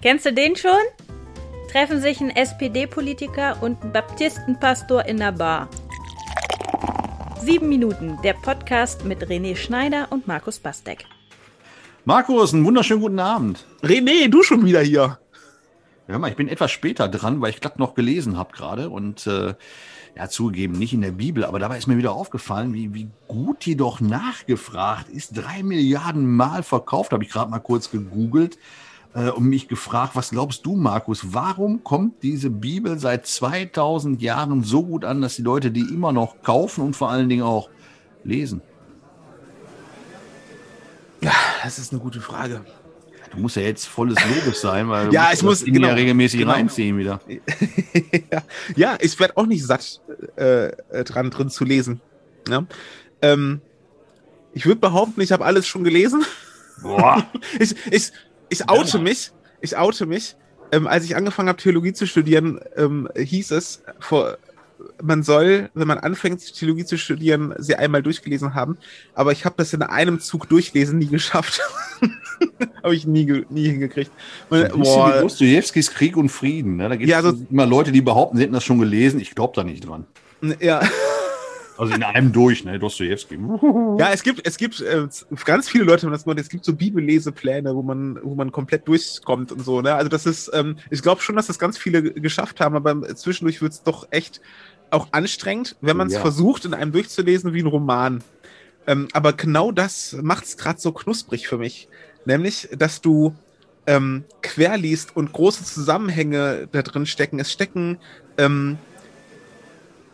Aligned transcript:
Kennst 0.00 0.26
du 0.26 0.32
den 0.32 0.54
schon? 0.54 0.70
Treffen 1.72 2.00
sich 2.00 2.20
ein 2.20 2.30
SPD-Politiker 2.30 3.60
und 3.60 3.82
ein 3.82 3.92
Baptistenpastor 3.92 5.04
in 5.06 5.16
der 5.16 5.32
Bar. 5.32 5.68
Sieben 7.42 7.68
Minuten, 7.68 8.16
der 8.22 8.34
Podcast 8.34 9.04
mit 9.04 9.26
René 9.26 9.56
Schneider 9.56 10.06
und 10.10 10.28
Markus 10.28 10.60
Bastek. 10.60 11.04
Markus, 12.04 12.54
einen 12.54 12.64
wunderschönen 12.64 13.00
guten 13.00 13.18
Abend. 13.18 13.66
René, 13.82 14.28
du 14.28 14.44
schon 14.44 14.64
wieder 14.64 14.82
hier. 14.82 15.18
Hör 16.06 16.20
mal, 16.20 16.30
ich 16.30 16.36
bin 16.36 16.46
etwas 16.46 16.70
später 16.70 17.08
dran, 17.08 17.40
weil 17.40 17.50
ich 17.50 17.60
glatt 17.60 17.80
noch 17.80 17.96
gelesen 17.96 18.36
habe 18.36 18.52
gerade 18.52 18.90
und 18.90 19.26
äh, 19.26 19.54
ja, 20.16 20.28
zugegeben, 20.28 20.78
nicht 20.78 20.92
in 20.92 21.00
der 21.00 21.10
Bibel, 21.10 21.44
aber 21.44 21.58
dabei 21.58 21.76
ist 21.76 21.88
mir 21.88 21.98
wieder 21.98 22.12
aufgefallen, 22.12 22.72
wie, 22.72 22.94
wie 22.94 23.08
gut 23.26 23.66
die 23.66 23.76
doch 23.76 24.00
nachgefragt 24.00 25.08
ist. 25.08 25.36
Drei 25.36 25.64
Milliarden 25.64 26.24
Mal 26.24 26.62
verkauft, 26.62 27.12
habe 27.12 27.24
ich 27.24 27.30
gerade 27.30 27.50
mal 27.50 27.58
kurz 27.58 27.90
gegoogelt 27.90 28.58
äh, 29.18 29.30
und 29.30 29.44
mich 29.44 29.68
gefragt, 29.68 30.14
was 30.14 30.30
glaubst 30.30 30.64
du, 30.64 30.76
Markus, 30.76 31.32
warum 31.32 31.82
kommt 31.82 32.22
diese 32.22 32.50
Bibel 32.50 32.98
seit 32.98 33.26
2000 33.26 34.22
Jahren 34.22 34.62
so 34.62 34.84
gut 34.84 35.04
an, 35.04 35.20
dass 35.20 35.36
die 35.36 35.42
Leute 35.42 35.70
die 35.70 35.80
immer 35.80 36.12
noch 36.12 36.42
kaufen 36.42 36.84
und 36.84 36.94
vor 36.94 37.10
allen 37.10 37.28
Dingen 37.28 37.42
auch 37.42 37.68
lesen? 38.22 38.62
Ja, 41.20 41.32
das 41.64 41.78
ist 41.78 41.92
eine 41.92 42.00
gute 42.00 42.20
Frage. 42.20 42.64
Du 43.32 43.38
musst 43.38 43.56
ja 43.56 43.62
jetzt 43.62 43.86
volles 43.86 44.16
Lobes 44.24 44.60
sein, 44.60 44.88
weil 44.88 45.12
ja, 45.12 45.30
ich 45.32 45.42
muss 45.42 45.64
genau, 45.64 45.88
ja 45.88 45.94
regelmäßig 45.94 46.40
genau. 46.40 46.52
reinziehen 46.52 46.96
wieder. 46.96 47.20
ja, 48.76 48.96
ich 49.00 49.18
werde 49.20 49.36
auch 49.36 49.46
nicht 49.46 49.66
satt 49.66 50.00
äh, 50.36 50.70
dran 51.04 51.30
drin 51.30 51.50
zu 51.50 51.64
lesen. 51.64 52.00
Ja? 52.48 52.64
Ähm, 53.20 53.60
ich 54.54 54.64
würde 54.64 54.80
behaupten, 54.80 55.20
ich 55.20 55.32
habe 55.32 55.44
alles 55.44 55.66
schon 55.66 55.84
gelesen. 55.84 56.24
Boah. 56.82 57.26
ich, 57.58 57.74
ich, 57.90 58.12
ich 58.48 58.68
oute 58.68 58.98
mich. 58.98 59.32
Ich 59.60 59.76
oute 59.76 60.06
mich. 60.06 60.36
Ähm, 60.70 60.86
als 60.86 61.04
ich 61.04 61.16
angefangen 61.16 61.48
habe, 61.48 61.60
Theologie 61.60 61.92
zu 61.92 62.06
studieren, 62.06 62.60
ähm, 62.76 63.08
hieß 63.16 63.52
es 63.52 63.82
vor 64.00 64.36
man 65.02 65.22
soll, 65.22 65.70
wenn 65.74 65.88
man 65.88 65.98
anfängt, 65.98 66.54
Theologie 66.54 66.84
zu 66.84 66.98
studieren, 66.98 67.54
sie 67.58 67.74
einmal 67.74 68.02
durchgelesen 68.02 68.54
haben. 68.54 68.78
Aber 69.14 69.32
ich 69.32 69.44
habe 69.44 69.54
das 69.58 69.72
in 69.72 69.82
einem 69.82 70.20
Zug 70.20 70.48
durchlesen 70.48 70.98
nie 70.98 71.06
geschafft. 71.06 71.60
habe 72.82 72.94
ich 72.94 73.06
nie, 73.06 73.44
nie 73.50 73.68
hingekriegt. 73.68 74.10
Ein 74.50 74.68
boah. 74.68 75.20
Dostojewskis 75.20 75.90
Krieg 75.90 76.16
und 76.16 76.28
Frieden. 76.28 76.76
Ne? 76.76 76.88
Da 76.88 76.96
gibt 76.96 77.04
es 77.04 77.10
ja, 77.10 77.16
also, 77.16 77.36
immer 77.50 77.66
Leute, 77.66 77.92
die 77.92 78.00
behaupten, 78.00 78.36
sie 78.36 78.44
hätten 78.44 78.52
das 78.52 78.64
schon 78.64 78.78
gelesen. 78.78 79.20
Ich 79.20 79.34
glaube 79.34 79.52
da 79.56 79.64
nicht 79.64 79.86
dran. 79.86 80.06
Ja. 80.60 80.80
Also 81.78 81.94
in 81.94 82.02
einem 82.02 82.32
durch, 82.32 82.64
ne, 82.64 82.78
Dostoevsky. 82.78 83.38
Ja, 83.98 84.10
es 84.12 84.24
gibt, 84.24 84.44
es 84.44 84.56
gibt 84.56 84.80
äh, 84.80 85.06
ganz 85.44 85.68
viele 85.68 85.84
Leute, 85.84 86.10
das 86.10 86.26
es 86.26 86.48
gibt 86.48 86.64
so 86.64 86.74
Bibellesepläne, 86.74 87.74
wo 87.74 87.82
man, 87.82 88.18
wo 88.22 88.34
man 88.34 88.50
komplett 88.50 88.88
durchkommt 88.88 89.52
und 89.52 89.64
so, 89.64 89.80
ne? 89.80 89.94
Also 89.94 90.08
das 90.08 90.26
ist, 90.26 90.50
ähm, 90.52 90.78
ich 90.90 91.02
glaube 91.02 91.22
schon, 91.22 91.36
dass 91.36 91.46
das 91.46 91.60
ganz 91.60 91.78
viele 91.78 92.02
geschafft 92.02 92.60
haben, 92.60 92.74
aber 92.74 93.14
zwischendurch 93.14 93.62
wird 93.62 93.72
es 93.72 93.82
doch 93.84 94.08
echt 94.10 94.40
auch 94.90 95.08
anstrengend, 95.12 95.76
wenn 95.80 95.96
man 95.96 96.08
es 96.08 96.14
ja. 96.14 96.20
versucht, 96.20 96.64
in 96.64 96.74
einem 96.74 96.90
durchzulesen 96.90 97.54
wie 97.54 97.60
ein 97.60 97.66
Roman. 97.66 98.24
Ähm, 98.88 99.06
aber 99.12 99.32
genau 99.32 99.70
das 99.70 100.16
macht 100.20 100.46
es 100.46 100.56
gerade 100.56 100.80
so 100.80 100.92
knusprig 100.92 101.46
für 101.46 101.58
mich. 101.58 101.88
Nämlich, 102.24 102.68
dass 102.76 103.00
du 103.00 103.34
ähm, 103.86 104.24
quer 104.42 104.76
liest 104.76 105.14
und 105.14 105.32
große 105.32 105.64
Zusammenhänge 105.64 106.68
da 106.72 106.82
drin 106.82 107.06
stecken. 107.06 107.38
Es 107.38 107.52
stecken, 107.52 107.98
ähm, 108.36 108.78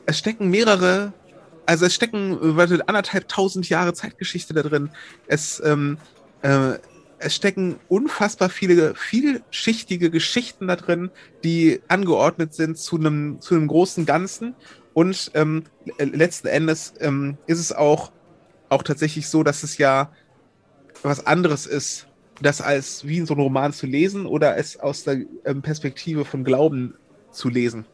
es 0.07 0.19
stecken 0.19 0.51
mehrere 0.51 1.13
also 1.67 1.87
es 1.87 1.95
stecken 1.95 2.39
warte, 2.41 2.87
anderthalb 2.89 3.29
tausend 3.29 3.69
Jahre 3.69 3.95
Zeitgeschichte 3.95 4.55
da 4.55 4.63
drin. 4.63 4.91
Es, 5.27 5.63
ähm, 5.65 5.99
äh, 6.43 6.75
es 7.19 7.35
stecken 7.35 7.77
unfassbar 7.89 8.51
viele, 8.51 8.95
vielschichtige 8.95 10.11
Geschichten 10.11 10.69
da 10.69 10.77
drin, 10.77 11.11
die 11.43 11.81
angeordnet 11.89 12.55
sind 12.55 12.79
zu 12.79 12.97
einem, 12.97 13.41
zu 13.41 13.55
einem 13.55 13.67
großen 13.67 14.05
Ganzen. 14.05 14.55
Und 14.93 15.31
ähm, 15.35 15.65
letzten 15.99 16.49
Endes 16.49 16.95
ähm, 17.01 17.39
ist 17.47 17.59
es 17.59 17.73
auch, 17.73 18.13
auch 18.69 18.83
tatsächlich 18.83 19.29
so, 19.29 19.43
dass 19.43 19.63
es 19.63 19.79
ja 19.79 20.11
was 21.03 21.27
anderes 21.27 21.67
ist, 21.67 22.07
das 22.41 22.61
als 22.61 23.07
wie 23.07 23.19
in 23.19 23.27
so 23.27 23.35
einem 23.35 23.45
Roman 23.45 23.73
zu 23.73 23.87
lesen 23.87 24.27
oder 24.27 24.57
es 24.57 24.79
aus 24.79 25.05
der 25.05 25.23
ähm, 25.45 25.63
Perspektive 25.63 26.25
von 26.25 26.45
Glauben 26.45 26.95
zu 27.31 27.49
lesen. 27.49 27.87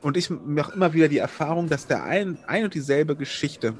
Und 0.00 0.16
ich 0.16 0.30
mache 0.30 0.72
immer 0.72 0.92
wieder 0.92 1.08
die 1.08 1.18
Erfahrung, 1.18 1.68
dass 1.68 1.86
der 1.86 2.04
ein, 2.04 2.38
ein 2.46 2.64
und 2.64 2.74
dieselbe 2.74 3.16
Geschichte 3.16 3.74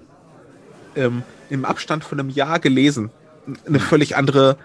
ähm, 0.97 1.23
im 1.49 1.65
Abstand 1.65 2.05
von 2.05 2.19
einem 2.19 2.31
Jahr 2.31 2.59
gelesen 2.59 3.11
eine 3.67 3.81
völlig 3.81 4.17
andere, 4.17 4.56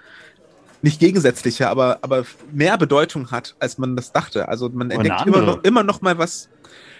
nicht 0.81 0.99
gegensätzliche, 0.99 1.69
aber, 1.69 1.99
aber 2.01 2.25
mehr 2.51 2.77
Bedeutung 2.77 3.31
hat, 3.31 3.55
als 3.59 3.77
man 3.77 3.95
das 3.95 4.11
dachte. 4.11 4.47
Also 4.47 4.69
man 4.69 4.91
entdeckt 4.91 5.25
immer 5.25 5.41
noch, 5.41 5.63
immer 5.63 5.83
noch 5.83 6.01
mal 6.01 6.17
was. 6.17 6.49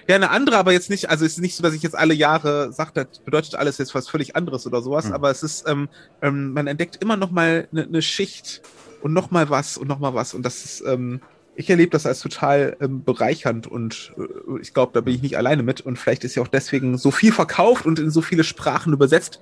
Ja, 0.07 0.15
eine 0.15 0.31
andere, 0.31 0.57
aber 0.57 0.73
jetzt 0.73 0.89
nicht, 0.89 1.09
also 1.09 1.25
es 1.25 1.33
ist 1.33 1.39
nicht 1.39 1.55
so, 1.55 1.63
dass 1.63 1.73
ich 1.73 1.81
jetzt 1.81 1.97
alle 1.97 2.13
Jahre 2.13 2.73
sage, 2.73 2.91
das 2.93 3.19
bedeutet 3.19 3.55
alles 3.55 3.77
jetzt 3.77 3.95
was 3.95 4.09
völlig 4.09 4.35
anderes 4.35 4.67
oder 4.67 4.81
sowas, 4.81 5.05
mhm. 5.05 5.13
aber 5.13 5.31
es 5.31 5.43
ist, 5.43 5.67
ähm, 5.67 5.87
ähm, 6.21 6.51
man 6.51 6.67
entdeckt 6.67 6.97
immer 7.01 7.15
noch 7.15 7.31
mal 7.31 7.69
eine 7.71 7.87
ne 7.87 8.01
Schicht 8.01 8.61
und 9.01 9.13
noch 9.13 9.31
mal 9.31 9.49
was 9.49 9.77
und 9.77 9.87
noch 9.87 9.99
mal 9.99 10.13
was 10.13 10.33
und 10.33 10.43
das 10.43 10.65
ist, 10.65 10.83
ähm, 10.85 11.21
ich 11.55 11.69
erlebe 11.69 11.91
das 11.91 12.05
als 12.05 12.19
total 12.19 12.77
ähm, 12.81 13.03
bereichernd 13.03 13.67
und 13.67 14.13
äh, 14.17 14.61
ich 14.61 14.73
glaube, 14.73 14.91
da 14.93 15.01
bin 15.01 15.13
ich 15.13 15.21
nicht 15.21 15.37
alleine 15.37 15.63
mit 15.63 15.81
und 15.81 15.97
vielleicht 15.97 16.23
ist 16.23 16.35
ja 16.35 16.43
auch 16.43 16.47
deswegen 16.47 16.97
so 16.97 17.11
viel 17.11 17.31
verkauft 17.31 17.85
und 17.85 17.99
in 17.99 18.09
so 18.09 18.21
viele 18.21 18.43
Sprachen 18.43 18.93
übersetzt. 18.93 19.39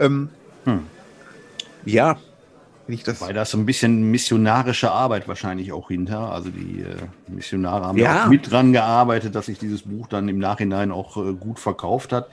Ähm, 0.00 0.28
hm. 0.64 0.82
Ja, 1.84 2.18
wenn 2.86 2.94
ich 2.94 3.02
das. 3.02 3.20
Weil 3.20 3.34
da 3.34 3.42
ist 3.42 3.50
so 3.50 3.58
ein 3.58 3.66
bisschen 3.66 4.10
missionarische 4.10 4.90
Arbeit 4.90 5.28
wahrscheinlich 5.28 5.72
auch 5.72 5.88
hinter. 5.88 6.32
Also 6.32 6.50
die 6.50 6.82
äh, 6.82 6.96
Missionare 7.28 7.86
haben 7.86 7.98
ja 7.98 8.24
auch 8.24 8.28
mit 8.28 8.50
dran 8.50 8.72
gearbeitet, 8.72 9.34
dass 9.34 9.46
sich 9.46 9.58
dieses 9.58 9.82
Buch 9.82 10.06
dann 10.08 10.28
im 10.28 10.38
Nachhinein 10.38 10.90
auch 10.90 11.16
äh, 11.16 11.32
gut 11.32 11.58
verkauft 11.58 12.12
hat. 12.12 12.28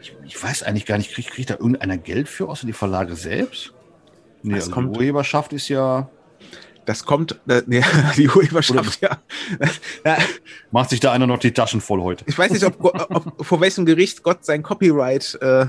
Ich, 0.00 0.14
ich, 0.24 0.42
weiß 0.42 0.64
eigentlich 0.64 0.86
gar 0.86 0.98
nicht, 0.98 1.12
kriegt 1.12 1.30
krieg 1.30 1.46
da 1.46 1.54
irgendeiner 1.54 1.96
Geld 1.96 2.28
für, 2.28 2.48
außer 2.48 2.66
die 2.66 2.72
Verlage 2.72 3.14
selbst? 3.14 3.72
Nee, 4.42 4.54
also 4.54 4.72
kommt, 4.72 4.96
die 4.96 4.98
Urheberschaft 4.98 5.52
ist 5.52 5.68
ja 5.68 6.08
das 6.84 7.04
kommt, 7.04 7.38
äh, 7.48 7.62
nee, 7.66 7.82
die 8.16 8.28
Urheberschaft, 8.28 9.00
ja. 9.00 9.18
ja. 10.04 10.18
Macht 10.70 10.90
sich 10.90 11.00
da 11.00 11.12
einer 11.12 11.26
noch 11.26 11.38
die 11.38 11.52
Taschen 11.52 11.80
voll 11.80 12.00
heute? 12.00 12.24
Ich 12.26 12.38
weiß 12.38 12.52
nicht, 12.52 12.64
ob, 12.64 12.82
ob 12.84 13.46
vor 13.46 13.60
welchem 13.60 13.86
Gericht 13.86 14.22
Gott 14.22 14.44
sein 14.44 14.62
Copyright 14.62 15.38
äh, 15.40 15.66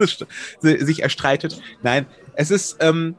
sich 0.60 1.02
erstreitet. 1.02 1.60
Nein, 1.82 2.06
es 2.34 2.50
ist, 2.50 2.76
ähm, 2.80 3.14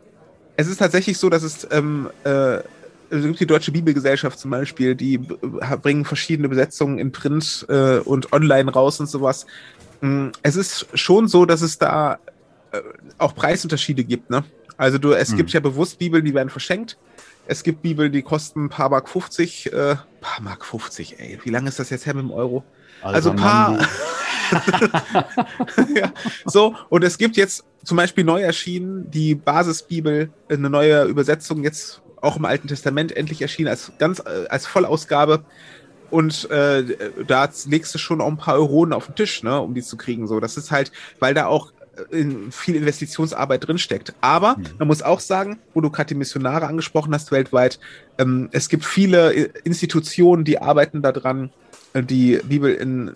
es 0.55 0.67
ist 0.67 0.77
tatsächlich 0.77 1.17
so, 1.17 1.29
dass 1.29 1.43
es 1.43 1.67
ähm, 1.71 2.09
äh, 2.23 2.59
es 3.11 3.23
gibt 3.23 3.41
die 3.41 3.45
Deutsche 3.45 3.73
Bibelgesellschaft 3.73 4.39
zum 4.39 4.51
Beispiel, 4.51 4.95
die 4.95 5.17
bringen 5.17 6.05
verschiedene 6.05 6.47
Besetzungen 6.47 6.97
in 6.97 7.11
Print 7.11 7.65
äh, 7.67 7.97
und 7.97 8.31
online 8.31 8.71
raus 8.71 9.01
und 9.01 9.07
sowas. 9.07 9.45
Mm, 9.99 10.27
es 10.43 10.55
ist 10.55 10.87
schon 10.93 11.27
so, 11.27 11.45
dass 11.45 11.61
es 11.61 11.77
da 11.77 12.19
äh, 12.71 12.79
auch 13.17 13.35
Preisunterschiede 13.35 14.05
gibt, 14.05 14.29
ne? 14.29 14.45
Also 14.81 14.97
du, 14.97 15.13
es 15.13 15.29
hm. 15.29 15.37
gibt 15.37 15.51
ja 15.51 15.59
bewusst 15.59 15.99
Bibeln, 15.99 16.25
die 16.25 16.33
werden 16.33 16.49
verschenkt. 16.49 16.97
Es 17.45 17.61
gibt 17.61 17.83
Bibeln, 17.83 18.11
die 18.11 18.23
kosten 18.23 18.65
ein 18.65 18.69
paar 18.69 18.89
Mark 18.89 19.09
50. 19.09 19.71
Äh, 19.71 19.95
paar 20.21 20.41
Mark 20.41 20.65
50, 20.65 21.19
ey. 21.19 21.37
Wie 21.43 21.51
lange 21.51 21.69
ist 21.69 21.77
das 21.77 21.91
jetzt 21.91 22.07
her 22.07 22.15
mit 22.15 22.23
dem 22.23 22.31
Euro? 22.31 22.63
Alter, 23.03 23.15
also 23.15 23.33
paar. 23.33 23.79
ja, 25.95 26.11
so, 26.45 26.75
und 26.89 27.03
es 27.03 27.19
gibt 27.19 27.37
jetzt 27.37 27.63
zum 27.83 27.95
Beispiel 27.95 28.23
neu 28.23 28.41
erschienen 28.41 29.11
die 29.11 29.35
Basisbibel, 29.35 30.31
eine 30.49 30.69
neue 30.71 31.03
Übersetzung, 31.03 31.63
jetzt 31.63 32.01
auch 32.19 32.37
im 32.37 32.45
Alten 32.45 32.67
Testament 32.67 33.15
endlich 33.15 33.39
erschienen, 33.39 33.67
als 33.67 33.91
ganz 33.99 34.17
äh, 34.17 34.47
als 34.49 34.65
Vollausgabe. 34.65 35.45
Und 36.09 36.49
äh, 36.49 36.83
da 37.27 37.47
legst 37.67 37.93
du 37.93 37.99
schon 37.99 38.19
auch 38.19 38.27
ein 38.27 38.37
paar 38.37 38.55
Euronen 38.55 38.93
auf 38.93 39.05
den 39.05 39.15
Tisch, 39.15 39.43
ne, 39.43 39.61
um 39.61 39.75
die 39.75 39.83
zu 39.83 39.95
kriegen. 39.95 40.25
So, 40.25 40.39
das 40.39 40.57
ist 40.57 40.71
halt, 40.71 40.91
weil 41.19 41.35
da 41.35 41.45
auch 41.45 41.71
in 42.09 42.51
viel 42.51 42.75
Investitionsarbeit 42.75 43.67
drinsteckt. 43.67 44.13
Aber 44.21 44.57
mhm. 44.57 44.65
man 44.79 44.87
muss 44.87 45.01
auch 45.01 45.19
sagen, 45.19 45.59
wo 45.73 45.81
du 45.81 45.89
gerade 45.89 46.07
die 46.07 46.15
Missionare 46.15 46.67
angesprochen 46.67 47.13
hast 47.13 47.31
weltweit, 47.31 47.79
ähm, 48.17 48.49
es 48.51 48.69
gibt 48.69 48.85
viele 48.85 49.31
Institutionen, 49.31 50.43
die 50.43 50.59
arbeiten 50.59 51.01
daran, 51.01 51.51
äh, 51.93 52.03
die 52.03 52.39
Bibel 52.43 52.73
in 52.73 53.09
äh, 53.09 53.11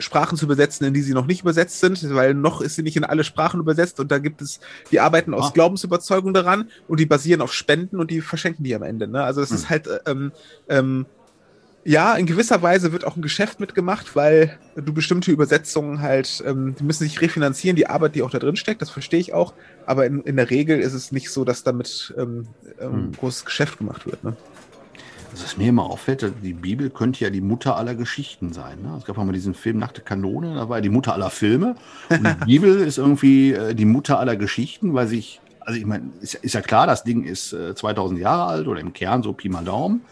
Sprachen 0.00 0.38
zu 0.38 0.44
übersetzen, 0.46 0.86
in 0.86 0.94
die 0.94 1.02
sie 1.02 1.12
noch 1.12 1.26
nicht 1.26 1.42
übersetzt 1.42 1.80
sind, 1.80 2.14
weil 2.14 2.34
noch 2.34 2.60
ist 2.60 2.76
sie 2.76 2.82
nicht 2.82 2.96
in 2.96 3.04
alle 3.04 3.24
Sprachen 3.24 3.60
übersetzt 3.60 4.00
und 4.00 4.10
da 4.10 4.18
gibt 4.18 4.40
es, 4.40 4.60
die 4.90 5.00
arbeiten 5.00 5.34
aus 5.34 5.48
ah. 5.48 5.50
Glaubensüberzeugung 5.52 6.32
daran 6.32 6.70
und 6.86 7.00
die 7.00 7.06
basieren 7.06 7.40
auf 7.40 7.52
Spenden 7.52 7.98
und 7.98 8.10
die 8.10 8.20
verschenken 8.20 8.64
die 8.64 8.74
am 8.74 8.82
Ende. 8.82 9.08
Ne? 9.08 9.22
Also 9.22 9.42
es 9.42 9.50
mhm. 9.50 9.56
ist 9.56 9.70
halt 9.70 9.86
äh, 9.86 9.98
ähm, 10.06 10.32
ähm, 10.68 11.06
ja, 11.88 12.16
in 12.16 12.26
gewisser 12.26 12.60
Weise 12.60 12.92
wird 12.92 13.06
auch 13.06 13.16
ein 13.16 13.22
Geschäft 13.22 13.60
mitgemacht, 13.60 14.14
weil 14.14 14.58
du 14.76 14.92
bestimmte 14.92 15.32
Übersetzungen 15.32 16.02
halt, 16.02 16.44
ähm, 16.46 16.74
die 16.78 16.84
müssen 16.84 17.04
sich 17.04 17.22
refinanzieren, 17.22 17.76
die 17.76 17.86
Arbeit, 17.86 18.14
die 18.14 18.22
auch 18.22 18.30
da 18.30 18.38
drin 18.38 18.56
steckt, 18.56 18.82
das 18.82 18.90
verstehe 18.90 19.20
ich 19.20 19.32
auch. 19.32 19.54
Aber 19.86 20.04
in, 20.04 20.20
in 20.20 20.36
der 20.36 20.50
Regel 20.50 20.80
ist 20.80 20.92
es 20.92 21.12
nicht 21.12 21.30
so, 21.30 21.46
dass 21.46 21.62
damit 21.62 22.12
ähm, 22.18 22.48
ähm, 22.78 22.92
hm. 22.92 23.12
großes 23.12 23.46
Geschäft 23.46 23.78
gemacht 23.78 24.04
wird. 24.04 24.22
Ne? 24.22 24.36
Also, 25.32 25.44
was 25.44 25.56
mir 25.56 25.70
immer 25.70 25.84
auffällt, 25.84 26.30
die 26.42 26.52
Bibel 26.52 26.90
könnte 26.90 27.24
ja 27.24 27.30
die 27.30 27.40
Mutter 27.40 27.76
aller 27.76 27.94
Geschichten 27.94 28.52
sein. 28.52 28.82
Ne? 28.82 28.94
Es 28.98 29.06
gab 29.06 29.16
mal 29.16 29.32
diesen 29.32 29.54
Film 29.54 29.78
Nackte 29.78 30.02
Kanone, 30.02 30.56
da 30.56 30.68
war 30.68 30.76
ja 30.76 30.82
die 30.82 30.90
Mutter 30.90 31.14
aller 31.14 31.30
Filme. 31.30 31.74
Und 32.10 32.22
die 32.22 32.44
Bibel 32.44 32.80
ist 32.80 32.98
irgendwie 32.98 33.54
äh, 33.54 33.74
die 33.74 33.86
Mutter 33.86 34.18
aller 34.18 34.36
Geschichten, 34.36 34.92
weil 34.92 35.08
sich 35.08 35.40
also 35.60 35.78
ich 35.78 35.86
meine, 35.86 36.10
ist, 36.20 36.34
ist, 36.34 36.54
ja 36.54 36.60
klar, 36.62 36.86
das 36.86 37.04
Ding 37.04 37.24
ist 37.24 37.52
äh, 37.54 37.74
2000 37.74 38.20
Jahre 38.20 38.44
alt 38.44 38.68
oder 38.68 38.80
im 38.80 38.94
Kern 38.94 39.22
so 39.22 39.32
Pi 39.32 39.48
mal 39.48 39.64
Daumen. 39.64 40.02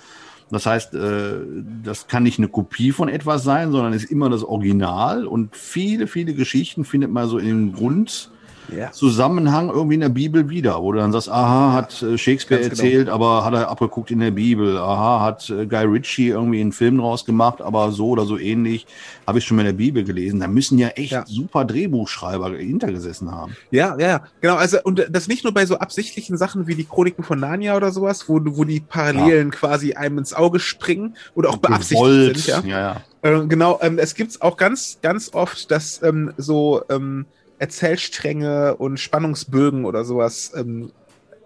Das 0.50 0.66
heißt, 0.66 0.94
äh, 0.94 1.40
das 1.82 2.06
kann 2.06 2.22
nicht 2.22 2.38
eine 2.38 2.48
Kopie 2.48 2.93
von 2.93 3.08
etwas 3.08 3.43
sein, 3.43 3.72
sondern 3.72 3.93
ist 3.93 4.10
immer 4.10 4.31
das 4.31 4.44
Original. 4.44 5.26
Und 5.26 5.56
viele, 5.56 6.06
viele 6.06 6.34
Geschichten 6.34 6.84
findet 6.84 7.10
man 7.10 7.28
so 7.28 7.38
im 7.38 7.72
Grund 7.72 8.31
ja. 8.74 8.92
Zusammenhang 8.92 9.68
irgendwie 9.68 9.94
in 9.94 10.00
der 10.00 10.08
Bibel 10.08 10.48
wieder, 10.48 10.82
wo 10.82 10.92
du 10.92 10.98
dann 10.98 11.12
sagst, 11.12 11.28
aha, 11.28 11.72
hat 11.72 12.02
äh, 12.02 12.18
Shakespeare 12.18 12.60
Ganz 12.60 12.74
genau. 12.74 12.82
erzählt, 12.86 13.06
genau. 13.06 13.14
aber 13.14 13.44
hat 13.44 13.54
er 13.54 13.68
abgeguckt 13.68 14.10
in 14.10 14.20
der 14.20 14.30
Bibel, 14.30 14.78
aha, 14.78 15.20
hat 15.20 15.50
äh, 15.50 15.66
Guy 15.66 15.84
Ritchie 15.84 16.28
irgendwie 16.28 16.60
einen 16.60 16.72
Film 16.72 16.98
draus 16.98 17.24
gemacht, 17.24 17.60
aber 17.60 17.92
so 17.92 18.08
oder 18.08 18.24
so 18.24 18.38
ähnlich, 18.38 18.86
habe 19.26 19.38
ich 19.38 19.44
schon 19.44 19.56
mal 19.56 19.62
in 19.62 19.66
der 19.66 19.72
Bibel 19.74 20.04
gelesen. 20.04 20.40
Da 20.40 20.48
müssen 20.48 20.78
ja 20.78 20.88
echt 20.88 21.12
ja. 21.12 21.24
super 21.26 21.64
Drehbuchschreiber 21.64 22.50
hintergesessen 22.56 23.30
haben. 23.32 23.56
Ja, 23.70 23.96
ja, 23.98 24.22
genau. 24.40 24.56
Also, 24.56 24.78
und 24.82 25.06
das 25.10 25.28
nicht 25.28 25.44
nur 25.44 25.52
bei 25.52 25.66
so 25.66 25.78
absichtlichen 25.78 26.36
Sachen 26.36 26.66
wie 26.66 26.74
die 26.74 26.84
Chroniken 26.84 27.24
von 27.24 27.40
Narnia 27.40 27.76
oder 27.76 27.90
sowas, 27.90 28.28
wo, 28.28 28.40
wo 28.42 28.64
die 28.64 28.80
Parallelen 28.80 29.50
ja. 29.50 29.58
quasi 29.58 29.94
einem 29.94 30.18
ins 30.18 30.34
Auge 30.34 30.60
springen 30.60 31.16
oder 31.34 31.50
auch 31.50 31.56
beabsichtigt 31.56 32.00
Gewollt. 32.00 32.38
sind. 32.38 32.66
Ja, 32.66 32.78
ja. 32.78 32.80
ja. 33.22 33.40
Äh, 33.42 33.46
genau, 33.46 33.78
ähm, 33.82 33.98
es 33.98 34.14
gibt 34.14 34.40
auch 34.42 34.56
ganz, 34.56 34.98
ganz 35.02 35.32
oft, 35.34 35.70
dass 35.70 36.02
ähm, 36.02 36.32
so 36.36 36.82
ähm, 36.88 37.26
Erzählstränge 37.58 38.76
und 38.76 38.99
Spannungsbögen 38.99 39.85
oder 39.85 40.05
sowas 40.05 40.53
ähm, 40.55 40.93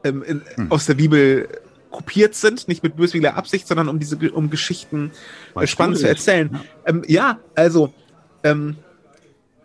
ähm, 0.04 0.22
in, 0.22 0.42
hm. 0.54 0.72
aus 0.72 0.86
der 0.86 0.94
Bibel 0.94 1.48
kopiert 1.90 2.34
sind, 2.34 2.68
nicht 2.68 2.82
mit 2.82 2.96
böswilliger 2.96 3.36
Absicht, 3.36 3.66
sondern 3.66 3.88
um 3.88 3.98
diese 3.98 4.16
um 4.32 4.50
Geschichten 4.50 5.10
äh, 5.56 5.66
spannend 5.66 5.98
zu 5.98 6.08
erzählen. 6.08 6.50
Ja, 6.52 6.60
ähm, 6.86 7.02
ja 7.06 7.38
also 7.54 7.92
ähm, 8.44 8.76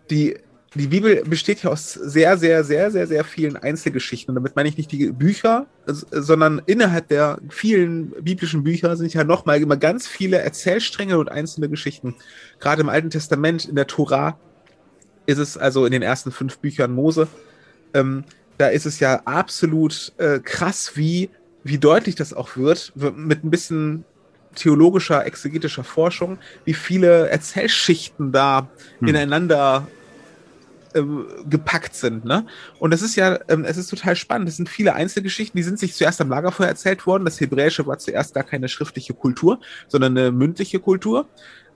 die 0.09 0.35
die 0.75 0.87
Bibel 0.87 1.23
besteht 1.23 1.63
ja 1.63 1.71
aus 1.71 1.93
sehr, 1.93 2.37
sehr, 2.37 2.63
sehr, 2.65 2.91
sehr, 2.91 3.07
sehr 3.07 3.23
vielen 3.23 3.55
Einzelgeschichten. 3.55 4.31
Und 4.31 4.35
damit 4.35 4.57
meine 4.57 4.67
ich 4.67 4.77
nicht 4.77 4.91
die 4.91 5.09
Bücher, 5.11 5.67
sondern 5.85 6.61
innerhalb 6.65 7.07
der 7.07 7.39
vielen 7.49 8.09
biblischen 8.21 8.63
Bücher 8.63 8.97
sind 8.97 9.13
ja 9.13 9.23
nochmal 9.23 9.61
immer 9.61 9.77
ganz 9.77 10.05
viele 10.05 10.39
Erzählstränge 10.39 11.17
und 11.17 11.31
einzelne 11.31 11.69
Geschichten. 11.69 12.15
Gerade 12.59 12.81
im 12.81 12.89
Alten 12.89 13.09
Testament, 13.09 13.65
in 13.65 13.75
der 13.75 13.87
Tora, 13.87 14.37
ist 15.25 15.37
es 15.37 15.57
also 15.57 15.85
in 15.85 15.91
den 15.91 16.01
ersten 16.01 16.31
fünf 16.31 16.57
Büchern 16.59 16.91
Mose, 16.91 17.27
ähm, 17.93 18.23
da 18.57 18.67
ist 18.67 18.85
es 18.85 18.99
ja 18.99 19.21
absolut 19.25 20.13
äh, 20.17 20.39
krass, 20.39 20.93
wie, 20.95 21.29
wie 21.63 21.77
deutlich 21.77 22.15
das 22.15 22.33
auch 22.33 22.55
wird, 22.55 22.93
mit 22.95 23.43
ein 23.43 23.49
bisschen 23.49 24.05
theologischer, 24.55 25.25
exegetischer 25.25 25.83
Forschung, 25.83 26.37
wie 26.63 26.73
viele 26.73 27.29
Erzählschichten 27.29 28.31
da 28.31 28.69
hm. 28.99 29.07
ineinander 29.09 29.87
ähm, 30.95 31.27
gepackt 31.49 31.93
sind. 31.93 32.23
Ne? 32.23 32.45
Und 32.79 32.91
das 32.91 33.01
ist 33.01 33.17
ja, 33.17 33.37
ähm, 33.49 33.65
es 33.65 33.75
ist 33.75 33.89
total 33.89 34.15
spannend. 34.15 34.47
Es 34.47 34.55
sind 34.55 34.69
viele 34.69 34.93
Einzelgeschichten, 34.93 35.57
die 35.57 35.63
sind 35.63 35.77
sich 35.77 35.93
zuerst 35.93 36.21
am 36.21 36.29
Lagerfeuer 36.29 36.67
erzählt 36.67 37.05
worden. 37.05 37.25
Das 37.25 37.41
Hebräische 37.41 37.85
war 37.85 37.97
zuerst 37.97 38.33
gar 38.33 38.45
keine 38.45 38.69
schriftliche 38.69 39.13
Kultur, 39.13 39.59
sondern 39.89 40.17
eine 40.17 40.31
mündliche 40.31 40.79
Kultur. 40.79 41.27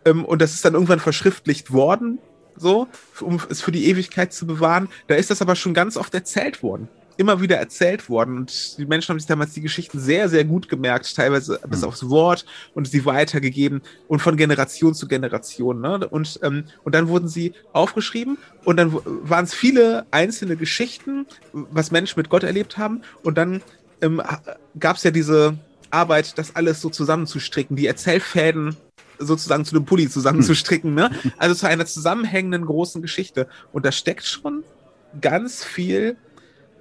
Ähm, 0.06 0.24
und 0.24 0.42
das 0.42 0.54
ist 0.54 0.64
dann 0.64 0.74
irgendwann 0.74 1.02
verschriftlicht 1.02 1.74
worden 1.74 2.20
so, 2.60 2.88
um 3.22 3.40
es 3.50 3.62
für 3.62 3.72
die 3.72 3.88
Ewigkeit 3.88 4.34
zu 4.34 4.46
bewahren. 4.46 4.90
Da 5.08 5.16
ist 5.16 5.30
das 5.30 5.42
aber 5.42 5.56
schon 5.56 5.74
ganz 5.74 5.98
oft 5.98 6.14
erzählt 6.14 6.64
worden. 6.64 6.88
Immer 7.18 7.42
wieder 7.42 7.58
erzählt 7.58 8.10
worden. 8.10 8.38
Und 8.38 8.78
die 8.78 8.86
Menschen 8.86 9.10
haben 9.10 9.20
sich 9.20 9.28
damals 9.28 9.54
die 9.54 9.62
Geschichten 9.62 10.00
sehr, 10.00 10.30
sehr 10.30 10.46
gut 10.46 10.70
gemerkt, 10.70 11.14
teilweise 11.14 11.60
bis 11.68 11.82
hm. 11.82 11.90
aufs 11.90 12.10
Wort 12.10 12.46
und 12.74 12.88
sie 12.88 13.04
weitergegeben 13.06 13.82
und 14.08 14.22
von 14.22 14.38
Generation 14.38 14.94
zu 14.94 15.08
Generation. 15.08 15.82
Ne? 15.82 16.08
Und, 16.08 16.40
ähm, 16.44 16.64
und 16.86 16.96
dann 16.96 17.10
wurden 17.10 17.28
sie 17.28 17.54
aufgeschrieben 17.74 18.38
und 18.64 18.78
dann 18.78 18.94
waren 19.04 19.44
es 19.44 19.54
viele 19.54 20.06
einzelne 20.12 20.56
Geschichten, 20.56 21.26
was 21.52 21.92
Menschen 21.92 22.20
mit 22.20 22.30
Gott 22.30 22.44
erlebt 22.44 22.78
haben. 22.78 23.02
Und 23.22 23.38
dann 23.38 23.62
ähm, 24.02 24.22
gab 24.80 24.96
es 24.96 25.04
ja 25.04 25.12
diese 25.12 25.58
Arbeit, 25.92 26.38
das 26.38 26.56
alles 26.56 26.82
so 26.82 26.90
zusammenzustricken, 26.90 27.76
die 27.76 27.88
Erzählfäden 27.88 28.78
sozusagen 29.20 29.66
zu 29.66 29.76
einem 29.76 29.86
Pulli 29.86 30.10
zusammenzustricken, 30.10 30.94
ne? 30.94 31.12
Also 31.38 31.56
zu 31.56 31.68
einer 31.68 31.86
zusammenhängenden 31.86 32.66
großen 32.66 33.02
Geschichte. 33.02 33.48
Und 33.72 33.86
da 33.86 33.92
steckt 33.92 34.26
schon 34.26 34.64
ganz 35.22 35.64
viel 35.64 36.18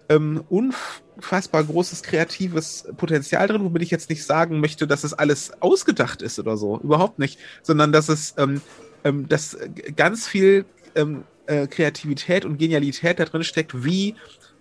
ähm, 0.09 0.43
unfassbar 0.49 1.65
großes 1.65 2.03
kreatives 2.03 2.89
Potenzial 2.97 3.47
drin, 3.49 3.65
womit 3.65 3.83
ich 3.83 3.91
jetzt 3.91 4.09
nicht 4.09 4.25
sagen 4.25 4.61
möchte, 4.61 4.87
dass 4.87 5.05
es 5.05 5.13
alles 5.13 5.53
ausgedacht 5.61 6.23
ist 6.23 6.39
oder 6.39 6.57
so. 6.57 6.79
Überhaupt 6.81 7.19
nicht. 7.19 7.39
Sondern 7.63 7.93
dass 7.93 8.09
es 8.09 8.35
ähm, 8.39 8.63
ähm, 9.05 9.29
dass 9.29 9.57
ganz 9.97 10.27
viel 10.27 10.65
ähm, 10.95 11.25
äh, 11.47 11.67
Kreativität 11.67 12.45
und 12.45 12.59
Genialität 12.59 13.19
da 13.19 13.25
drin 13.25 13.45
steckt, 13.45 13.85
wie 13.85 14.15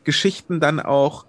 Geschichten 0.03 0.59
dann 0.59 0.80
auch 0.80 1.25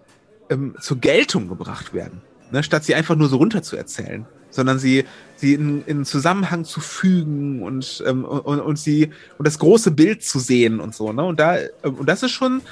ähm, 0.51 0.77
zur 0.81 0.99
Geltung 0.99 1.49
gebracht 1.49 1.95
werden. 1.95 2.23
Ne? 2.51 2.63
Statt 2.63 2.85
sie 2.85 2.95
einfach 2.95 3.17
nur 3.17 3.29
so 3.29 3.37
runter 3.37 3.63
zu 3.63 3.77
erzählen 3.77 4.27
sondern 4.51 4.79
sie, 4.79 5.05
sie 5.37 5.55
in, 5.55 5.85
in 5.87 6.05
Zusammenhang 6.05 6.65
zu 6.65 6.81
fügen 6.81 7.63
und, 7.63 8.03
ähm, 8.07 8.25
und, 8.25 8.61
und 8.61 8.79
sie 8.79 9.11
und 9.39 9.47
das 9.47 9.59
große 9.59 9.91
Bild 9.91 10.23
zu 10.23 10.39
sehen 10.39 10.81
und 10.81 10.95
so. 10.95 11.13
Ne? 11.13 11.25
Und 11.25 11.41
da, 11.41 11.57
ähm, 11.57 11.95
und 11.99 12.09
das 12.09 12.23
ist 12.23 12.33
schon, 12.33 12.63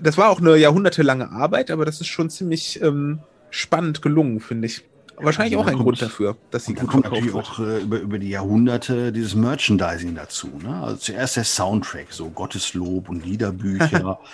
das 0.00 0.18
war 0.18 0.30
auch 0.30 0.40
eine 0.40 0.56
jahrhundertelange 0.56 1.30
Arbeit, 1.30 1.70
aber 1.70 1.84
das 1.84 2.00
ist 2.00 2.08
schon 2.08 2.30
ziemlich 2.30 2.80
ähm, 2.82 3.20
spannend 3.50 4.02
gelungen, 4.02 4.40
finde 4.40 4.66
ich. 4.66 4.84
Wahrscheinlich 5.20 5.56
also 5.56 5.64
auch 5.64 5.68
ein 5.68 5.74
kommt, 5.74 5.84
Grund 5.84 6.02
dafür, 6.02 6.36
dass 6.50 6.66
sie 6.66 6.74
gut 6.74 6.88
kommt 6.88 7.04
natürlich 7.04 7.34
wird. 7.34 7.44
auch 7.44 7.58
äh, 7.58 7.80
über, 7.80 7.98
über 7.98 8.18
die 8.18 8.30
Jahrhunderte 8.30 9.12
dieses 9.12 9.34
Merchandising 9.34 10.14
dazu. 10.14 10.48
Ne? 10.62 10.82
Also 10.82 10.96
zuerst 10.96 11.36
der 11.36 11.44
Soundtrack, 11.44 12.06
so 12.10 12.30
Gotteslob 12.30 13.08
und 13.08 13.24
Liederbücher. 13.24 14.20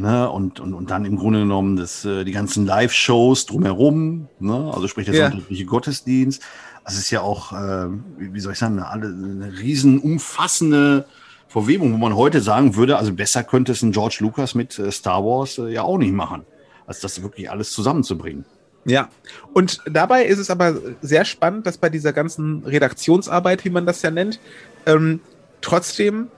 Ne, 0.00 0.30
und, 0.30 0.60
und, 0.60 0.72
und 0.72 0.90
dann 0.90 1.04
im 1.04 1.18
Grunde 1.18 1.40
genommen 1.40 1.76
das, 1.76 2.06
äh, 2.06 2.24
die 2.24 2.32
ganzen 2.32 2.64
Live-Shows 2.64 3.44
drumherum, 3.44 4.28
ne, 4.38 4.70
also 4.72 4.88
sprich 4.88 5.04
der 5.04 5.14
ja. 5.14 5.30
sonntägliche 5.30 5.66
Gottesdienst. 5.66 6.42
Es 6.86 6.96
ist 6.96 7.10
ja 7.10 7.20
auch, 7.20 7.52
äh, 7.52 7.88
wie 8.16 8.40
soll 8.40 8.54
ich 8.54 8.58
sagen, 8.58 8.78
eine, 8.78 9.06
eine 9.06 9.58
riesen 9.58 9.98
umfassende 9.98 11.04
Verwebung, 11.48 11.92
wo 11.92 11.98
man 11.98 12.16
heute 12.16 12.40
sagen 12.40 12.76
würde, 12.76 12.96
also 12.96 13.12
besser 13.12 13.44
könnte 13.44 13.72
es 13.72 13.82
ein 13.82 13.92
George 13.92 14.18
Lucas 14.20 14.54
mit 14.54 14.78
äh, 14.78 14.90
Star 14.90 15.22
Wars 15.22 15.58
äh, 15.58 15.70
ja 15.70 15.82
auch 15.82 15.98
nicht 15.98 16.14
machen, 16.14 16.46
als 16.86 17.00
das 17.00 17.22
wirklich 17.22 17.50
alles 17.50 17.70
zusammenzubringen. 17.72 18.46
Ja, 18.86 19.10
und 19.52 19.82
dabei 19.84 20.24
ist 20.24 20.38
es 20.38 20.48
aber 20.48 20.76
sehr 21.02 21.26
spannend, 21.26 21.66
dass 21.66 21.76
bei 21.76 21.90
dieser 21.90 22.14
ganzen 22.14 22.64
Redaktionsarbeit, 22.64 23.66
wie 23.66 23.70
man 23.70 23.84
das 23.84 24.00
ja 24.00 24.10
nennt, 24.10 24.40
ähm, 24.86 25.20
trotzdem 25.60 26.28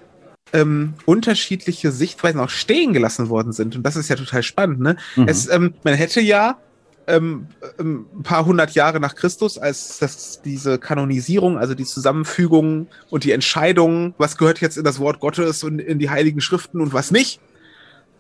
ähm, 0.53 0.95
unterschiedliche 1.07 1.91
Sichtweisen 1.91 2.41
auch 2.41 2.51
stehen 2.51 2.93
gelassen 2.93 3.29
worden 3.29 3.53
sind. 3.53 3.77
Und 3.77 3.83
das 3.85 3.97
ist 3.97 4.09
ja 4.09 4.17
total 4.17 4.43
spannend. 4.43 4.81
Ne? 4.81 4.97
Mhm. 5.17 5.29
Es, 5.29 5.49
ähm, 5.49 5.75
man 5.83 5.95
hätte 5.95 6.21
ja 6.21 6.59
ähm, 7.07 7.47
ähm, 7.79 8.07
ein 8.15 8.23
paar 8.23 8.47
hundert 8.47 8.73
Jahre 8.73 9.01
nach 9.01 9.15
Christus, 9.15 9.59
als 9.59 9.99
das, 9.99 10.41
diese 10.43 10.79
Kanonisierung, 10.79 11.59
also 11.59 11.75
die 11.75 11.85
Zusammenfügung 11.85 12.87
und 13.11 13.25
die 13.25 13.33
Entscheidung, 13.33 14.15
was 14.19 14.37
gehört 14.37 14.61
jetzt 14.61 14.77
in 14.77 14.85
das 14.85 14.99
Wort 14.99 15.21
Gottes 15.21 15.65
und 15.65 15.79
in 15.79 15.99
die 15.99 16.11
Heiligen 16.11 16.41
Schriften 16.41 16.81
und 16.81 16.93
was 16.93 17.11
nicht, 17.11 17.41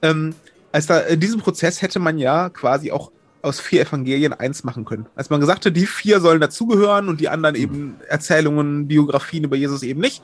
ähm, 0.03 0.35
als 0.73 0.87
da 0.87 1.01
in 1.01 1.21
diesem 1.21 1.41
Prozess 1.41 1.83
hätte 1.83 2.01
man 2.01 2.19
ja 2.19 2.49
quasi 2.49 2.91
auch 2.91 3.13
aus 3.43 3.61
vier 3.61 3.83
Evangelien 3.83 4.33
eins 4.33 4.65
machen 4.65 4.85
können. 4.85 5.07
Als 5.17 5.29
man 5.29 5.41
gesagt 5.41 5.67
hat, 5.67 5.77
die 5.77 5.87
vier 5.87 6.21
sollen 6.21 6.41
dazugehören 6.41 7.09
und 7.09 7.21
die 7.21 7.29
anderen 7.29 7.57
eben 7.57 7.97
Erzählungen, 8.09 8.87
Biografien 8.87 9.45
über 9.45 9.57
Jesus 9.57 9.83
eben 9.83 10.01
nicht, 10.01 10.23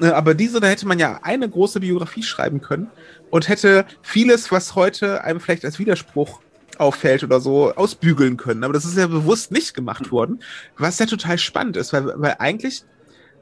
aber 0.00 0.34
diese, 0.34 0.60
da 0.60 0.66
hätte 0.66 0.86
man 0.86 0.98
ja 0.98 1.20
eine 1.22 1.48
große 1.48 1.80
Biografie 1.80 2.22
schreiben 2.22 2.60
können 2.60 2.90
und 3.30 3.48
hätte 3.48 3.86
vieles, 4.02 4.50
was 4.50 4.74
heute 4.74 5.24
einem 5.24 5.40
vielleicht 5.40 5.64
als 5.64 5.78
Widerspruch 5.78 6.40
auffällt 6.78 7.22
oder 7.22 7.40
so, 7.40 7.72
ausbügeln 7.74 8.36
können. 8.36 8.64
Aber 8.64 8.72
das 8.72 8.84
ist 8.84 8.96
ja 8.96 9.06
bewusst 9.06 9.52
nicht 9.52 9.74
gemacht 9.74 10.10
worden, 10.10 10.40
was 10.76 10.98
ja 10.98 11.06
total 11.06 11.38
spannend 11.38 11.76
ist, 11.76 11.92
weil, 11.92 12.06
weil 12.16 12.36
eigentlich, 12.38 12.84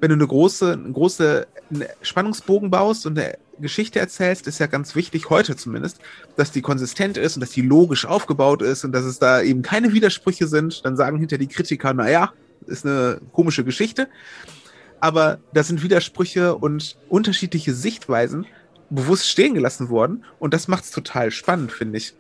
wenn 0.00 0.10
du 0.10 0.16
eine 0.16 0.26
große, 0.26 0.72
eine 0.72 0.92
große 0.92 1.46
Spannungsbogen 2.02 2.70
baust 2.70 3.06
und 3.06 3.18
eine 3.18 3.38
Geschichte 3.60 3.98
erzählst, 3.98 4.46
ist 4.46 4.58
ja 4.58 4.66
ganz 4.66 4.94
wichtig, 4.94 5.30
heute 5.30 5.54
zumindest, 5.56 6.00
dass 6.36 6.50
die 6.50 6.62
konsistent 6.62 7.16
ist 7.16 7.36
und 7.36 7.40
dass 7.40 7.50
die 7.50 7.62
logisch 7.62 8.06
aufgebaut 8.06 8.62
ist 8.62 8.84
und 8.84 8.92
dass 8.92 9.04
es 9.04 9.18
da 9.18 9.42
eben 9.42 9.62
keine 9.62 9.92
Widersprüche 9.92 10.46
sind. 10.46 10.84
Dann 10.84 10.96
sagen 10.96 11.18
hinter 11.18 11.38
die 11.38 11.48
Kritiker, 11.48 11.94
naja, 11.94 12.32
ist 12.66 12.86
eine 12.86 13.20
komische 13.32 13.64
Geschichte 13.64 14.08
aber 15.00 15.38
da 15.52 15.62
sind 15.62 15.82
Widersprüche 15.82 16.56
und 16.56 16.96
unterschiedliche 17.08 17.74
Sichtweisen 17.74 18.46
bewusst 18.90 19.28
stehen 19.28 19.54
gelassen 19.54 19.88
worden 19.88 20.24
und 20.38 20.52
das 20.52 20.68
macht 20.68 20.84
es 20.84 20.90
total 20.90 21.30
spannend, 21.30 21.72
finde 21.72 21.98
ich. 21.98 22.14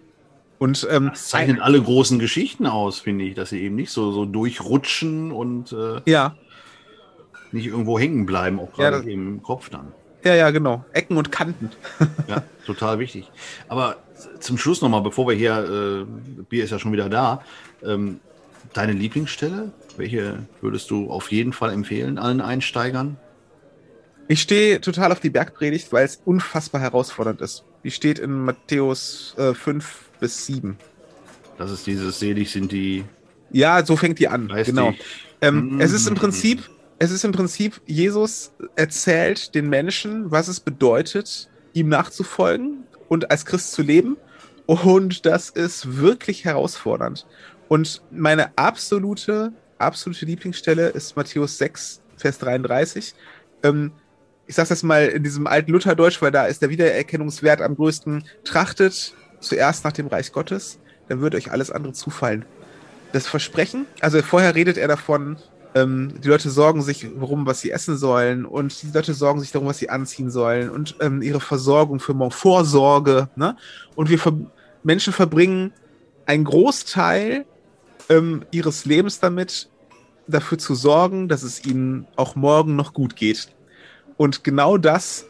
Und 0.58 0.86
ähm, 0.90 1.08
das 1.10 1.28
zeichnet 1.28 1.60
alle 1.60 1.80
großen 1.80 2.18
Geschichten 2.18 2.66
aus, 2.66 3.00
finde 3.00 3.24
ich, 3.24 3.34
dass 3.34 3.48
sie 3.48 3.62
eben 3.62 3.76
nicht 3.76 3.90
so, 3.90 4.12
so 4.12 4.26
durchrutschen 4.26 5.32
und 5.32 5.72
äh, 5.72 6.02
ja. 6.04 6.36
nicht 7.50 7.66
irgendwo 7.66 7.98
hängen 7.98 8.26
bleiben, 8.26 8.60
auch 8.60 8.72
gerade 8.74 8.98
ja, 8.98 9.12
im 9.12 9.42
Kopf 9.42 9.70
dann. 9.70 9.92
Ja, 10.22 10.34
ja, 10.34 10.50
genau. 10.50 10.84
Ecken 10.92 11.16
und 11.16 11.32
Kanten. 11.32 11.70
ja, 12.28 12.42
total 12.66 12.98
wichtig. 12.98 13.30
Aber 13.68 13.96
zum 14.38 14.58
Schluss 14.58 14.82
nochmal, 14.82 15.00
bevor 15.00 15.26
wir 15.28 15.34
hier, 15.34 16.06
äh, 16.06 16.42
Bier 16.42 16.64
ist 16.64 16.70
ja 16.70 16.78
schon 16.78 16.92
wieder 16.92 17.08
da, 17.08 17.42
ähm, 17.82 18.20
deine 18.74 18.92
Lieblingsstelle? 18.92 19.72
Welche 20.00 20.46
würdest 20.62 20.90
du 20.90 21.10
auf 21.10 21.30
jeden 21.30 21.52
Fall 21.52 21.74
empfehlen, 21.74 22.16
allen 22.16 22.40
Einsteigern? 22.40 23.18
Ich 24.28 24.40
stehe 24.40 24.80
total 24.80 25.12
auf 25.12 25.20
die 25.20 25.28
Bergpredigt, 25.28 25.92
weil 25.92 26.06
es 26.06 26.22
unfassbar 26.24 26.80
herausfordernd 26.80 27.42
ist. 27.42 27.64
Die 27.84 27.90
steht 27.90 28.18
in 28.18 28.32
Matthäus 28.32 29.34
äh, 29.36 29.52
5 29.52 30.10
bis 30.18 30.46
7. 30.46 30.78
Das 31.58 31.70
ist 31.70 31.86
dieses 31.86 32.18
selig 32.18 32.50
sind 32.50 32.72
die. 32.72 33.04
Ja, 33.50 33.84
so 33.84 33.94
fängt 33.94 34.18
die 34.18 34.28
an. 34.28 34.50
Genau. 34.64 34.94
Ähm, 35.42 35.74
Mhm. 35.74 35.80
Es 35.82 35.92
ist 35.92 36.08
im 36.08 36.14
Prinzip, 36.14 36.70
es 36.98 37.10
ist 37.10 37.24
im 37.26 37.32
Prinzip, 37.32 37.82
Jesus 37.84 38.52
erzählt 38.76 39.54
den 39.54 39.68
Menschen, 39.68 40.30
was 40.30 40.48
es 40.48 40.60
bedeutet, 40.60 41.50
ihm 41.74 41.90
nachzufolgen 41.90 42.84
und 43.08 43.30
als 43.30 43.44
Christ 43.44 43.72
zu 43.72 43.82
leben. 43.82 44.16
Und 44.64 45.26
das 45.26 45.50
ist 45.50 45.98
wirklich 45.98 46.46
herausfordernd. 46.46 47.26
Und 47.68 48.02
meine 48.10 48.56
absolute, 48.56 49.52
absolute 49.80 50.26
Lieblingsstelle 50.26 50.88
ist 50.88 51.16
Matthäus 51.16 51.58
6, 51.58 52.00
Vers 52.16 52.38
33. 52.38 53.14
Ähm, 53.62 53.92
ich 54.46 54.54
sage 54.56 54.68
das 54.68 54.82
mal 54.82 55.06
in 55.06 55.22
diesem 55.22 55.46
alten 55.46 55.70
Lutherdeutsch, 55.72 56.20
weil 56.22 56.32
da 56.32 56.46
ist 56.46 56.60
der 56.62 56.70
Wiedererkennungswert 56.70 57.62
am 57.62 57.76
größten. 57.76 58.24
Trachtet 58.44 59.14
zuerst 59.40 59.84
nach 59.84 59.92
dem 59.92 60.08
Reich 60.08 60.32
Gottes, 60.32 60.78
dann 61.08 61.20
wird 61.20 61.34
euch 61.34 61.50
alles 61.50 61.70
andere 61.70 61.92
zufallen. 61.92 62.44
Das 63.12 63.26
Versprechen, 63.26 63.86
also 64.00 64.22
vorher 64.22 64.54
redet 64.54 64.76
er 64.76 64.88
davon, 64.88 65.36
ähm, 65.74 66.14
die 66.22 66.28
Leute 66.28 66.50
sorgen 66.50 66.82
sich 66.82 67.06
darum, 67.18 67.46
was 67.46 67.60
sie 67.60 67.70
essen 67.70 67.96
sollen 67.96 68.44
und 68.44 68.82
die 68.82 68.90
Leute 68.92 69.14
sorgen 69.14 69.40
sich 69.40 69.52
darum, 69.52 69.68
was 69.68 69.78
sie 69.78 69.90
anziehen 69.90 70.30
sollen 70.30 70.68
und 70.70 70.96
ähm, 71.00 71.22
ihre 71.22 71.40
Versorgung 71.40 72.00
für 72.00 72.14
morgen, 72.14 72.32
Vorsorge. 72.32 73.28
Ne? 73.36 73.56
Und 73.94 74.10
wir 74.10 74.18
Menschen 74.82 75.12
verbringen 75.12 75.72
einen 76.26 76.44
Großteil 76.44 77.44
ähm, 78.10 78.44
ihres 78.50 78.84
Lebens 78.84 79.20
damit, 79.20 79.70
dafür 80.26 80.58
zu 80.58 80.74
sorgen, 80.74 81.28
dass 81.28 81.42
es 81.42 81.64
ihnen 81.64 82.06
auch 82.16 82.36
morgen 82.36 82.76
noch 82.76 82.92
gut 82.92 83.16
geht. 83.16 83.48
Und 84.16 84.44
genau 84.44 84.76
das 84.76 85.24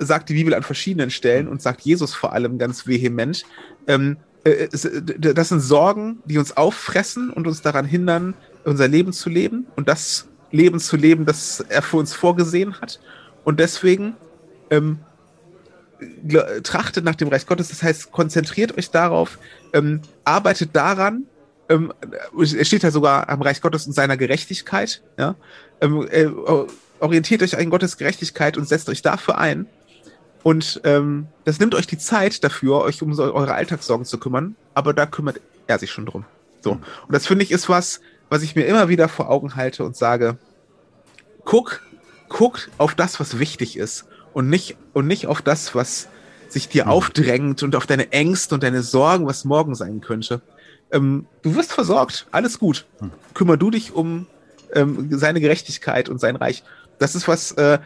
sagt 0.00 0.28
die 0.28 0.34
Bibel 0.34 0.54
an 0.54 0.64
verschiedenen 0.64 1.10
Stellen 1.10 1.46
und 1.46 1.62
sagt 1.62 1.82
Jesus 1.82 2.14
vor 2.14 2.32
allem 2.32 2.58
ganz 2.58 2.86
vehement. 2.86 3.44
Ähm, 3.86 4.16
äh, 4.42 4.68
d- 4.68 5.32
das 5.32 5.50
sind 5.50 5.60
Sorgen, 5.60 6.18
die 6.24 6.36
uns 6.38 6.56
auffressen 6.56 7.30
und 7.30 7.46
uns 7.46 7.62
daran 7.62 7.84
hindern, 7.86 8.34
unser 8.64 8.88
Leben 8.88 9.12
zu 9.12 9.30
leben 9.30 9.66
und 9.76 9.88
das 9.88 10.26
Leben 10.50 10.80
zu 10.80 10.96
leben, 10.96 11.24
das 11.26 11.60
er 11.60 11.82
für 11.82 11.96
uns 11.98 12.12
vorgesehen 12.12 12.80
hat. 12.80 13.00
Und 13.44 13.60
deswegen 13.60 14.14
ähm, 14.70 14.98
trachtet 16.62 17.04
nach 17.04 17.14
dem 17.14 17.28
Reich 17.28 17.46
Gottes, 17.46 17.68
das 17.68 17.82
heißt, 17.82 18.10
konzentriert 18.12 18.76
euch 18.76 18.90
darauf, 18.90 19.38
ähm, 19.72 20.00
arbeitet 20.24 20.70
daran, 20.74 21.24
ähm, 21.68 21.92
es 22.40 22.66
steht 22.66 22.82
ja 22.82 22.90
sogar 22.90 23.28
am 23.28 23.42
Reich 23.42 23.60
Gottes 23.60 23.86
und 23.86 23.92
seiner 23.92 24.16
Gerechtigkeit, 24.16 25.02
ja, 25.18 25.34
ähm, 25.80 26.06
äh, 26.10 26.28
orientiert 27.00 27.42
euch 27.42 27.56
an 27.56 27.70
Gottes 27.70 27.96
Gerechtigkeit 27.96 28.56
und 28.56 28.68
setzt 28.68 28.88
euch 28.88 29.02
dafür 29.02 29.38
ein. 29.38 29.66
Und 30.42 30.80
ähm, 30.84 31.28
das 31.44 31.58
nimmt 31.58 31.74
euch 31.74 31.86
die 31.86 31.98
Zeit 31.98 32.44
dafür, 32.44 32.82
euch 32.82 33.02
um 33.02 33.14
so 33.14 33.22
eure 33.22 33.54
Alltagssorgen 33.54 34.04
zu 34.04 34.18
kümmern, 34.18 34.56
aber 34.74 34.92
da 34.92 35.06
kümmert 35.06 35.40
er 35.66 35.78
sich 35.78 35.90
schon 35.90 36.06
drum. 36.06 36.24
So. 36.60 36.72
Und 36.72 36.82
das 37.08 37.26
finde 37.26 37.44
ich 37.44 37.50
ist 37.50 37.68
was, 37.68 38.00
was 38.28 38.42
ich 38.42 38.54
mir 38.54 38.64
immer 38.64 38.88
wieder 38.88 39.08
vor 39.08 39.30
Augen 39.30 39.56
halte 39.56 39.84
und 39.84 39.96
sage, 39.96 40.38
guck, 41.44 41.82
guck 42.28 42.68
auf 42.78 42.94
das, 42.94 43.20
was 43.20 43.38
wichtig 43.38 43.76
ist 43.78 44.06
und 44.32 44.48
nicht, 44.48 44.76
und 44.92 45.06
nicht 45.06 45.26
auf 45.26 45.40
das, 45.40 45.74
was 45.74 46.08
sich 46.48 46.68
dir 46.68 46.84
Mhm. 46.84 46.90
aufdrängt 46.90 47.62
und 47.62 47.74
auf 47.76 47.86
deine 47.86 48.12
Ängste 48.12 48.54
und 48.54 48.62
deine 48.62 48.82
Sorgen, 48.82 49.26
was 49.26 49.44
morgen 49.44 49.74
sein 49.74 50.00
könnte. 50.00 50.40
Ähm, 50.94 51.26
du 51.42 51.54
wirst 51.56 51.72
versorgt, 51.72 52.26
alles 52.30 52.58
gut. 52.58 52.86
Mhm. 53.00 53.10
Kümmer 53.34 53.56
du 53.56 53.70
dich 53.70 53.92
um 53.92 54.26
ähm, 54.72 55.08
seine 55.10 55.40
Gerechtigkeit 55.40 56.08
und 56.08 56.20
sein 56.20 56.36
Reich. 56.36 56.62
Das 56.98 57.14
ist 57.14 57.28
was, 57.28 57.52
äh, 57.52 57.78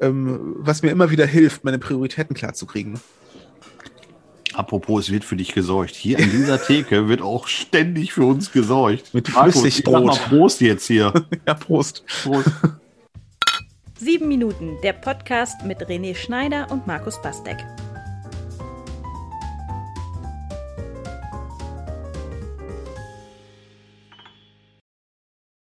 ähm, 0.00 0.56
was 0.58 0.82
mir 0.82 0.90
immer 0.90 1.10
wieder 1.10 1.26
hilft, 1.26 1.64
meine 1.64 1.78
Prioritäten 1.78 2.34
klar 2.34 2.52
zu 2.52 2.66
kriegen. 2.66 3.00
Apropos, 4.52 5.04
es 5.04 5.12
wird 5.12 5.24
für 5.24 5.36
dich 5.36 5.52
gesorgt. 5.52 5.94
Hier 5.94 6.18
an 6.18 6.30
dieser 6.30 6.60
Theke 6.60 7.08
wird 7.08 7.20
auch 7.20 7.46
ständig 7.46 8.14
für 8.14 8.24
uns 8.24 8.52
gesorgt. 8.52 9.12
Mit 9.12 9.28
Flüssigbrot. 9.28 10.18
Prost 10.28 10.60
jetzt 10.60 10.86
hier. 10.86 11.12
Ja, 11.46 11.54
Prost. 11.54 12.04
Prost. 12.22 12.50
Sieben 13.98 14.28
Minuten, 14.28 14.76
der 14.82 14.94
Podcast 14.94 15.62
mit 15.64 15.78
René 15.82 16.14
Schneider 16.14 16.70
und 16.70 16.86
Markus 16.86 17.20
Bastek. 17.20 17.58